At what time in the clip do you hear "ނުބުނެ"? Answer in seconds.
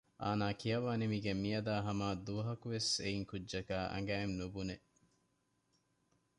4.39-4.75